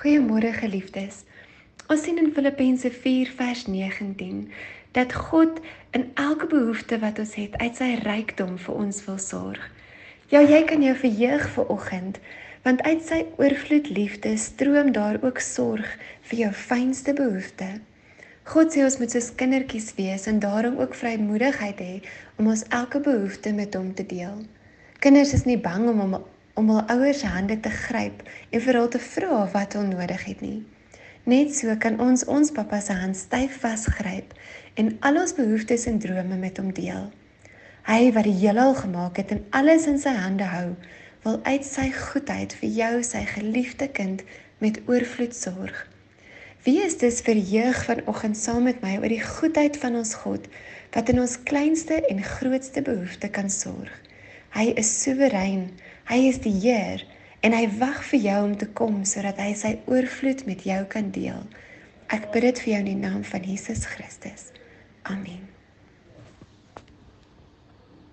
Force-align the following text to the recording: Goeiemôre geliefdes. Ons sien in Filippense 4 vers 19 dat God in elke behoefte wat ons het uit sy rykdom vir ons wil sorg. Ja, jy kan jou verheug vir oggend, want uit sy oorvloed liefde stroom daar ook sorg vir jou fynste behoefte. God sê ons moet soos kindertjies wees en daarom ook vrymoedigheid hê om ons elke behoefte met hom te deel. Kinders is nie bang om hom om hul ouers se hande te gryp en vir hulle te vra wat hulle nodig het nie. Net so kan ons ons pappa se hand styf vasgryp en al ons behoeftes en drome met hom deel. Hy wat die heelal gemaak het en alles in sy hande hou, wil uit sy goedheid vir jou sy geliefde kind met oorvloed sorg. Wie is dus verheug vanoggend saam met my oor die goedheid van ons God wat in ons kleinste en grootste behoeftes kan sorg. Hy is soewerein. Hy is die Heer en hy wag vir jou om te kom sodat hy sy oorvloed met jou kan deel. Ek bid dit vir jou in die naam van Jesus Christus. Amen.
Goeiemôre 0.00 0.52
geliefdes. 0.56 1.20
Ons 1.92 2.06
sien 2.06 2.16
in 2.18 2.32
Filippense 2.32 2.90
4 2.90 3.28
vers 3.36 3.66
19 3.68 4.48
dat 4.96 5.12
God 5.14 5.60
in 5.90 6.08
elke 6.14 6.48
behoefte 6.48 6.98
wat 6.98 7.20
ons 7.22 7.34
het 7.36 7.54
uit 7.60 7.76
sy 7.76 7.90
rykdom 8.00 8.56
vir 8.64 8.80
ons 8.86 9.02
wil 9.04 9.20
sorg. 9.20 9.60
Ja, 10.32 10.40
jy 10.40 10.62
kan 10.64 10.82
jou 10.82 10.94
verheug 10.96 11.44
vir 11.54 11.70
oggend, 11.76 12.18
want 12.64 12.82
uit 12.88 13.04
sy 13.04 13.20
oorvloed 13.36 13.92
liefde 13.92 14.32
stroom 14.40 14.90
daar 14.96 15.20
ook 15.20 15.44
sorg 15.44 15.86
vir 16.30 16.46
jou 16.46 16.52
fynste 16.64 17.14
behoefte. 17.18 17.68
God 18.48 18.72
sê 18.72 18.82
ons 18.88 18.98
moet 18.98 19.12
soos 19.12 19.30
kindertjies 19.38 19.92
wees 20.00 20.24
en 20.26 20.40
daarom 20.42 20.80
ook 20.80 20.96
vrymoedigheid 20.98 21.84
hê 21.84 21.94
om 22.40 22.48
ons 22.56 22.64
elke 22.72 23.04
behoefte 23.04 23.52
met 23.54 23.76
hom 23.76 23.92
te 23.94 24.08
deel. 24.08 24.40
Kinders 25.04 25.36
is 25.36 25.44
nie 25.46 25.60
bang 25.60 25.84
om 25.92 26.00
hom 26.00 26.22
om 26.54 26.68
hul 26.68 26.82
ouers 26.94 27.22
se 27.22 27.30
hande 27.30 27.56
te 27.60 27.70
gryp 27.70 28.22
en 28.50 28.60
vir 28.60 28.78
hulle 28.78 28.92
te 28.94 29.00
vra 29.02 29.44
wat 29.54 29.76
hulle 29.76 29.92
nodig 29.92 30.24
het 30.28 30.40
nie. 30.44 30.60
Net 31.24 31.54
so 31.54 31.74
kan 31.78 32.00
ons 32.02 32.24
ons 32.26 32.50
pappa 32.54 32.80
se 32.82 32.96
hand 32.98 33.16
styf 33.16 33.60
vasgryp 33.62 34.34
en 34.80 34.90
al 35.06 35.20
ons 35.22 35.34
behoeftes 35.36 35.86
en 35.90 36.00
drome 36.02 36.38
met 36.40 36.58
hom 36.58 36.72
deel. 36.74 37.06
Hy 37.86 38.10
wat 38.16 38.26
die 38.26 38.38
heelal 38.40 38.74
gemaak 38.78 39.20
het 39.20 39.32
en 39.34 39.44
alles 39.58 39.86
in 39.90 39.98
sy 40.02 40.12
hande 40.16 40.48
hou, 40.50 40.74
wil 41.22 41.38
uit 41.46 41.64
sy 41.66 41.88
goedheid 41.94 42.54
vir 42.58 42.76
jou 42.80 42.92
sy 43.06 43.22
geliefde 43.30 43.88
kind 43.94 44.22
met 44.62 44.80
oorvloed 44.90 45.34
sorg. 45.34 45.86
Wie 46.66 46.78
is 46.82 46.98
dus 46.98 47.22
verheug 47.26 47.84
vanoggend 47.86 48.38
saam 48.38 48.66
met 48.68 48.82
my 48.82 48.96
oor 49.00 49.10
die 49.10 49.22
goedheid 49.22 49.78
van 49.82 49.98
ons 49.98 50.14
God 50.22 50.46
wat 50.92 51.08
in 51.08 51.22
ons 51.22 51.38
kleinste 51.42 52.02
en 52.06 52.22
grootste 52.22 52.82
behoeftes 52.82 53.32
kan 53.34 53.50
sorg. 53.50 53.92
Hy 54.52 54.72
is 54.76 54.90
soewerein. 55.02 55.70
Hy 56.10 56.18
is 56.28 56.42
die 56.44 56.54
Heer 56.60 57.06
en 57.42 57.54
hy 57.56 57.64
wag 57.80 58.02
vir 58.10 58.20
jou 58.26 58.40
om 58.44 58.56
te 58.58 58.68
kom 58.78 59.02
sodat 59.08 59.40
hy 59.42 59.52
sy 59.58 59.72
oorvloed 59.90 60.44
met 60.46 60.66
jou 60.68 60.82
kan 60.92 61.10
deel. 61.14 61.42
Ek 62.12 62.28
bid 62.34 62.44
dit 62.50 62.60
vir 62.64 62.72
jou 62.74 62.82
in 62.84 62.90
die 62.92 63.00
naam 63.00 63.24
van 63.24 63.48
Jesus 63.48 63.86
Christus. 63.88 64.50
Amen. 65.08 65.48